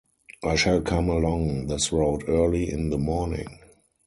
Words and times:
I 0.43 0.55
shall 0.55 0.81
come 0.81 1.09
along 1.09 1.67
this 1.67 1.91
road 1.91 2.27
early 2.27 2.67
in 2.71 2.89
the 2.89 2.97
morning. 2.97 3.59